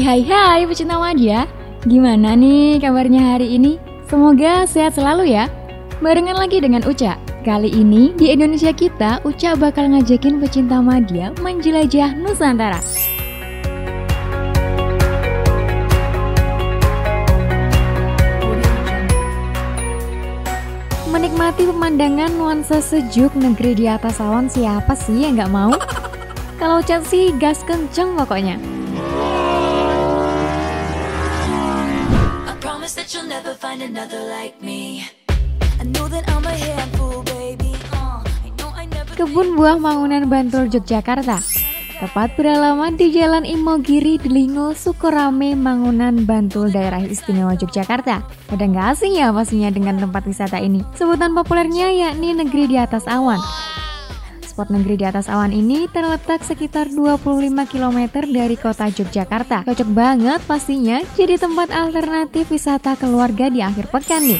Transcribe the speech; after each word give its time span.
Hai 0.00 0.24
hai 0.24 0.64
pecinta 0.64 0.96
media 0.96 1.44
Gimana 1.84 2.32
nih 2.32 2.80
kabarnya 2.80 3.36
hari 3.36 3.60
ini? 3.60 3.76
Semoga 4.08 4.64
sehat 4.64 4.96
selalu 4.96 5.28
ya 5.28 5.44
Barengan 6.00 6.40
lagi 6.40 6.56
dengan 6.56 6.80
Uca 6.88 7.20
Kali 7.44 7.68
ini 7.68 8.16
di 8.16 8.32
Indonesia 8.32 8.72
kita 8.72 9.20
Uca 9.28 9.52
bakal 9.60 9.92
ngajakin 9.92 10.40
pecinta 10.40 10.80
media 10.80 11.36
menjelajah 11.44 12.16
Nusantara 12.16 12.80
Menikmati 21.12 21.68
pemandangan 21.68 22.32
nuansa 22.40 22.80
sejuk 22.80 23.36
negeri 23.36 23.76
di 23.76 23.84
atas 23.84 24.16
awan 24.16 24.48
siapa 24.48 24.96
sih 24.96 25.28
yang 25.28 25.36
nggak 25.36 25.52
mau? 25.52 25.76
Kalau 26.56 26.80
cat 26.80 27.04
sih 27.04 27.36
gas 27.36 27.60
kenceng 27.68 28.16
pokoknya. 28.16 28.79
Kebun 39.16 39.56
buah 39.56 39.80
Mangunan 39.80 40.28
Bantul 40.28 40.68
Yogyakarta 40.68 41.40
Tepat 42.00 42.32
beralaman 42.32 42.96
di 42.96 43.12
Jalan 43.12 43.44
Imogiri, 43.44 44.16
Delingo, 44.16 44.72
Sukorame, 44.72 45.52
Mangunan, 45.52 46.24
Bantul, 46.24 46.72
Daerah 46.72 47.04
Istimewa 47.04 47.52
Yogyakarta. 47.60 48.24
Udah 48.48 48.66
nggak 48.72 48.86
asing 48.96 49.20
ya 49.20 49.28
pastinya 49.28 49.68
dengan 49.68 50.00
tempat 50.00 50.24
wisata 50.24 50.56
ini. 50.56 50.80
Sebutan 50.96 51.36
populernya 51.36 51.92
yakni 51.92 52.32
Negeri 52.32 52.72
di 52.72 52.76
Atas 52.80 53.04
Awan. 53.04 53.36
Spot 54.60 54.76
negeri 54.76 55.00
di 55.00 55.08
atas 55.08 55.24
awan 55.32 55.56
ini 55.56 55.88
terletak 55.88 56.44
sekitar 56.44 56.92
25 56.92 57.48
km 57.64 57.98
dari 58.28 58.60
kota 58.60 58.92
Yogyakarta. 58.92 59.64
Cocok 59.64 59.88
banget 59.88 60.36
pastinya 60.44 61.00
jadi 61.16 61.40
tempat 61.40 61.72
alternatif 61.72 62.52
wisata 62.52 62.92
keluarga 63.00 63.48
di 63.48 63.64
akhir 63.64 63.88
pekan 63.88 64.20
nih. 64.20 64.36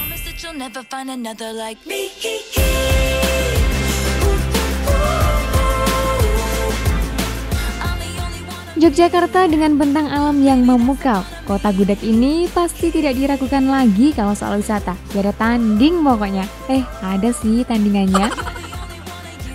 Yogyakarta 8.76 9.48
dengan 9.48 9.80
bentang 9.80 10.12
alam 10.12 10.36
yang 10.44 10.68
memukau. 10.68 11.24
Kota 11.48 11.72
gudeg 11.72 12.04
ini 12.04 12.44
pasti 12.52 12.92
tidak 12.92 13.16
diragukan 13.16 13.64
lagi 13.64 14.12
kalau 14.12 14.36
soal 14.36 14.60
wisata. 14.60 15.00
Gak 15.16 15.24
ada 15.24 15.32
tanding 15.32 16.04
pokoknya. 16.04 16.44
Eh, 16.68 16.84
ada 17.00 17.32
sih 17.32 17.64
tandingannya. 17.64 18.49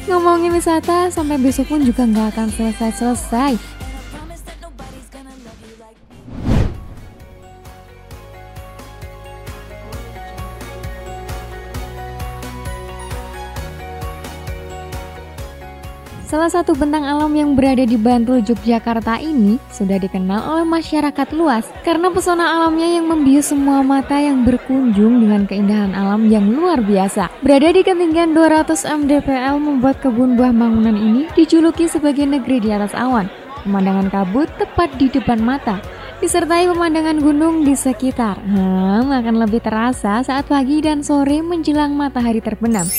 Ngomongin 0.05 0.53
wisata, 0.53 1.09
sampai 1.09 1.41
besok 1.41 1.73
pun 1.73 1.81
juga 1.81 2.05
nggak 2.05 2.37
akan 2.37 2.47
selesai-selesai. 2.53 3.57
Salah 16.25 16.49
satu 16.49 16.73
bentang 16.73 17.05
alam 17.05 17.29
yang 17.37 17.53
berada 17.53 17.85
di 17.85 18.01
Bantul, 18.01 18.41
Yogyakarta 18.41 19.21
ini 19.21 19.61
sudah 19.69 20.01
dikenal 20.01 20.57
oleh 20.57 20.65
masyarakat 20.65 21.27
luas 21.37 21.69
karena 21.85 22.09
pesona 22.09 22.49
alamnya 22.49 22.97
yang 22.97 23.05
membius 23.05 23.53
semua 23.53 23.85
mata 23.85 24.17
yang 24.17 24.41
berkunjung 24.41 25.21
dengan 25.21 25.45
keindahan 25.45 25.93
alam 25.93 26.25
yang 26.25 26.49
luar 26.49 26.81
biasa. 26.81 27.29
Berada 27.45 27.69
di 27.69 27.85
ketinggian 27.85 28.33
200 28.33 28.73
mdpl 29.05 29.55
membuat 29.61 30.01
kebun 30.01 30.33
buah 30.33 30.49
bangunan 30.49 30.97
ini 30.97 31.29
dijuluki 31.37 31.85
sebagai 31.85 32.25
negeri 32.25 32.57
di 32.57 32.73
atas 32.73 32.97
awan. 32.97 33.29
Pemandangan 33.61 34.09
kabut 34.09 34.49
tepat 34.57 34.97
di 34.97 35.13
depan 35.13 35.37
mata, 35.37 35.77
disertai 36.25 36.65
pemandangan 36.65 37.21
gunung 37.21 37.61
di 37.61 37.77
sekitar. 37.77 38.41
Hmm, 38.41 39.13
akan 39.13 39.45
lebih 39.45 39.61
terasa 39.61 40.25
saat 40.25 40.49
pagi 40.49 40.81
dan 40.81 41.05
sore 41.05 41.45
menjelang 41.45 41.93
matahari 41.93 42.41
terbenam. 42.41 42.89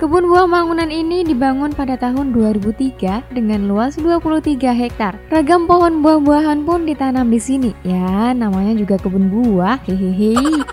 Kebun 0.00 0.32
buah 0.32 0.48
Mangunan 0.48 0.88
ini 0.88 1.20
dibangun 1.20 1.76
pada 1.76 1.92
tahun 1.92 2.32
2003 2.32 3.36
dengan 3.36 3.68
luas 3.68 4.00
23 4.00 4.56
hektar. 4.72 5.20
Ragam 5.28 5.68
pohon 5.68 6.00
buah-buahan 6.00 6.64
pun 6.64 6.88
ditanam 6.88 7.28
di 7.28 7.36
sini. 7.36 7.76
Ya, 7.84 8.32
namanya 8.32 8.80
juga 8.80 8.96
kebun 8.96 9.28
buah. 9.28 9.76
Hehehe. 9.84 10.64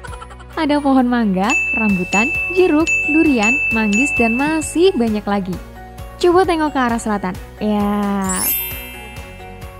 Ada 0.55 0.79
pohon 0.79 1.11
mangga, 1.11 1.51
rambutan, 1.75 2.31
jeruk, 2.55 2.87
durian, 3.11 3.51
manggis, 3.75 4.15
dan 4.15 4.39
masih 4.39 4.95
banyak 4.95 5.27
lagi. 5.27 5.59
Coba 6.23 6.47
tengok 6.47 6.71
ke 6.71 6.79
arah 6.79 7.01
selatan. 7.03 7.35
Ya, 7.59 8.39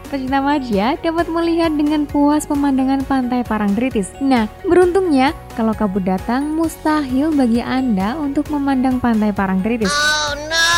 pecinta 0.08 0.40
Maja 0.40 0.96
dapat 0.98 1.28
melihat 1.28 1.70
dengan 1.76 2.08
puas 2.08 2.48
pemandangan 2.48 3.04
pantai 3.04 3.44
Parangtritis. 3.44 4.16
Nah, 4.24 4.48
beruntungnya 4.64 5.36
kalau 5.54 5.76
kabut 5.76 6.08
datang 6.08 6.56
mustahil 6.56 7.36
bagi 7.36 7.60
Anda 7.60 8.16
untuk 8.16 8.48
memandang 8.50 9.04
pantai 9.04 9.36
Parangtritis. 9.36 9.92
Oh 9.92 10.34
no! 10.48 10.72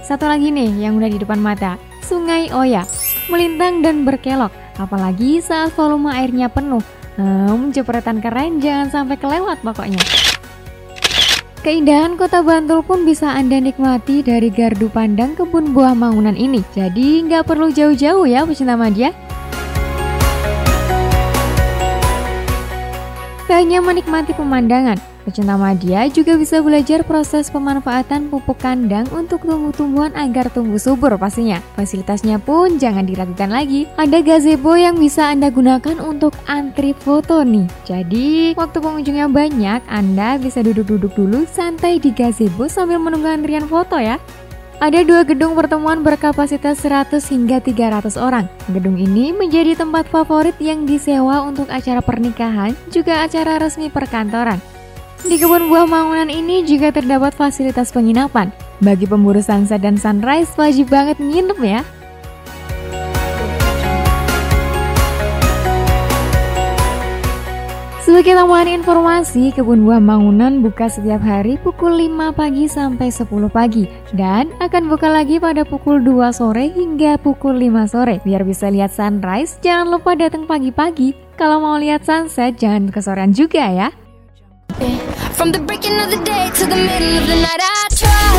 Satu 0.00 0.24
lagi 0.24 0.48
nih 0.48 0.88
yang 0.88 0.96
udah 0.96 1.12
di 1.12 1.20
depan 1.20 1.38
mata, 1.38 1.76
Sungai 2.02 2.50
Oya. 2.50 2.88
Melintang 3.28 3.80
dan 3.80 4.04
berkelok, 4.04 4.52
apalagi 4.76 5.40
saat 5.40 5.72
volume 5.72 6.12
airnya 6.12 6.52
penuh. 6.52 6.84
Hmm, 7.14 7.70
jepretan 7.70 8.18
keren 8.18 8.58
jangan 8.58 8.90
sampai 8.90 9.16
kelewat 9.16 9.62
pokoknya. 9.62 10.33
Keindahan 11.64 12.20
kota 12.20 12.44
Bantul 12.44 12.84
pun 12.84 13.08
bisa 13.08 13.32
Anda 13.32 13.56
nikmati 13.56 14.20
dari 14.20 14.52
gardu 14.52 14.92
pandang 14.92 15.32
kebun 15.32 15.72
buah 15.72 15.96
Mangunan 15.96 16.36
ini. 16.36 16.60
Jadi 16.76 17.24
nggak 17.24 17.48
perlu 17.48 17.72
jauh-jauh 17.72 18.28
ya 18.28 18.44
pecinta 18.44 18.76
media. 18.76 19.16
Tak 23.54 23.70
hanya 23.70 23.78
menikmati 23.78 24.34
pemandangan, 24.34 24.98
Pecinta 25.24 25.56
media 25.56 26.04
juga 26.12 26.36
bisa 26.36 26.60
belajar 26.60 27.00
proses 27.00 27.48
pemanfaatan 27.48 28.28
pupuk 28.28 28.60
kandang 28.60 29.08
untuk 29.08 29.40
tumbuh-tumbuhan 29.40 30.12
agar 30.12 30.52
tumbuh 30.52 30.76
subur 30.76 31.16
pastinya. 31.16 31.64
Fasilitasnya 31.72 32.36
pun 32.36 32.76
jangan 32.76 33.08
diragukan 33.08 33.48
lagi. 33.48 33.88
Ada 33.96 34.20
gazebo 34.20 34.76
yang 34.76 35.00
bisa 35.00 35.32
Anda 35.32 35.48
gunakan 35.48 35.96
untuk 36.04 36.36
antri 36.44 36.92
foto 36.92 37.40
nih. 37.40 37.64
Jadi, 37.88 38.52
waktu 38.52 38.78
pengunjungnya 38.84 39.32
banyak, 39.32 39.80
Anda 39.88 40.36
bisa 40.36 40.60
duduk-duduk 40.60 41.16
dulu 41.16 41.48
santai 41.48 41.96
di 41.96 42.12
gazebo 42.12 42.68
sambil 42.68 43.00
menunggu 43.00 43.32
antrian 43.32 43.64
foto 43.64 43.96
ya. 43.96 44.20
Ada 44.82 45.06
dua 45.06 45.22
gedung 45.22 45.54
pertemuan 45.54 46.02
berkapasitas 46.02 46.82
100 46.82 47.22
hingga 47.30 47.62
300 47.62 48.18
orang. 48.18 48.50
Gedung 48.74 48.98
ini 48.98 49.30
menjadi 49.30 49.78
tempat 49.78 50.10
favorit 50.10 50.58
yang 50.58 50.82
disewa 50.82 51.46
untuk 51.46 51.70
acara 51.70 52.02
pernikahan, 52.02 52.74
juga 52.90 53.22
acara 53.22 53.62
resmi 53.62 53.86
perkantoran. 53.86 54.58
Di 55.24 55.40
kebun 55.40 55.72
buah 55.72 55.88
Mangunan 55.88 56.28
ini 56.28 56.68
juga 56.68 56.92
terdapat 56.92 57.32
fasilitas 57.32 57.88
penginapan. 57.94 58.52
Bagi 58.84 59.08
pemburu 59.08 59.40
sunset 59.40 59.80
dan 59.80 59.96
sunrise 59.96 60.52
wajib 60.60 60.92
banget 60.92 61.16
nginep 61.16 61.58
ya. 61.64 61.80
Sebagai 68.14 68.38
tambahan 68.38 68.70
informasi, 68.78 69.50
kebun 69.58 69.82
buah 69.90 69.98
Mangunan 69.98 70.62
buka 70.62 70.86
setiap 70.86 71.18
hari 71.26 71.58
pukul 71.58 71.98
5 71.98 72.30
pagi 72.30 72.70
sampai 72.70 73.10
10 73.10 73.26
pagi 73.50 73.90
dan 74.14 74.54
akan 74.62 74.86
buka 74.86 75.10
lagi 75.10 75.42
pada 75.42 75.66
pukul 75.66 75.98
2 75.98 76.30
sore 76.30 76.70
hingga 76.70 77.18
pukul 77.18 77.58
5 77.58 77.74
sore. 77.90 78.22
Biar 78.22 78.46
bisa 78.46 78.70
lihat 78.70 78.94
sunrise, 78.94 79.58
jangan 79.66 79.98
lupa 79.98 80.14
datang 80.14 80.46
pagi-pagi. 80.46 81.10
Kalau 81.34 81.58
mau 81.58 81.74
lihat 81.74 82.06
sunset, 82.06 82.54
jangan 82.54 82.94
kesorean 82.94 83.34
juga 83.34 83.66
ya. 83.66 83.90
From 85.34 85.50
the 85.50 85.58
breaking 85.66 85.98
of 85.98 86.14
the 86.14 86.22
day 86.22 86.54
to 86.54 86.70
the 86.70 86.78
middle 86.78 87.18
of 87.18 87.26
the 87.26 87.34
night 87.42 87.62
I 87.66 87.82
try 87.98 88.30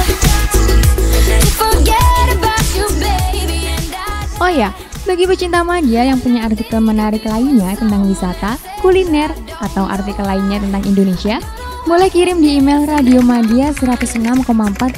to 1.36 1.52
forget 1.60 2.26
about 2.32 2.64
you 2.80 2.88
baby 3.04 3.76
and 3.76 3.92
I 3.92 4.40
Oh 4.40 4.48
ya, 4.48 4.72
bagi 5.06 5.30
pecinta 5.30 5.62
media 5.62 6.10
yang 6.10 6.18
punya 6.18 6.50
artikel 6.50 6.82
menarik 6.82 7.24
lainnya 7.24 7.78
tentang 7.78 8.10
wisata, 8.10 8.58
kuliner, 8.82 9.30
atau 9.62 9.86
artikel 9.86 10.26
lainnya 10.26 10.58
tentang 10.58 10.82
Indonesia, 10.84 11.38
boleh 11.86 12.10
kirim 12.10 12.42
di 12.42 12.58
email 12.58 12.90
radiomadia 12.90 13.70
106,4 13.78 14.98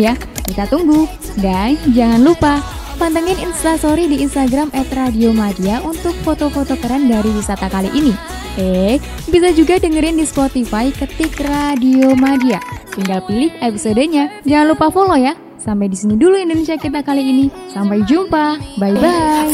ya. 0.00 0.16
Kita 0.48 0.64
tunggu. 0.64 1.04
Dan 1.36 1.76
jangan 1.92 2.24
lupa 2.24 2.64
pantengin 2.96 3.36
instastory 3.44 4.08
di 4.08 4.24
Instagram 4.24 4.72
@radiomadia 4.72 5.84
untuk 5.84 6.16
foto-foto 6.24 6.74
keren 6.80 7.12
dari 7.12 7.28
wisata 7.30 7.68
kali 7.68 7.92
ini. 7.92 8.16
Eh, 8.58 8.98
bisa 9.30 9.54
juga 9.54 9.78
dengerin 9.78 10.18
di 10.18 10.26
Spotify 10.26 10.90
ketik 10.90 11.38
Radio 11.38 12.16
Madia. 12.18 12.58
Tinggal 12.90 13.22
pilih 13.28 13.54
episodenya. 13.62 14.42
Jangan 14.42 14.74
lupa 14.74 14.90
follow 14.90 15.14
ya. 15.14 15.47
Sampai 15.58 15.90
di 15.90 15.98
sini 15.98 16.14
dulu 16.14 16.38
Indonesia 16.38 16.78
kita 16.78 17.02
kali 17.02 17.22
ini. 17.22 17.46
Sampai 17.74 18.06
jumpa. 18.06 18.56
Bye 18.78 18.94
bye. 18.94 19.50